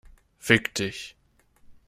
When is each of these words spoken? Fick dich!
Fick 0.39 0.73
dich! 0.73 1.15